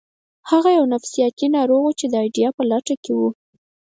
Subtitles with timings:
[0.49, 3.21] هغه یو نفسیاتي ناروغ و چې د ایډیال په لټه کې و